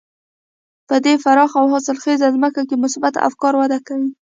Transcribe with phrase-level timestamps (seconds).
[0.87, 4.11] په دې پراخه او حاصلخېزه ځمکه کې مثبت افکار وده کوي.